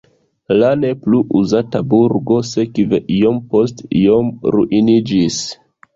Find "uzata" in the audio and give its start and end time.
1.41-1.83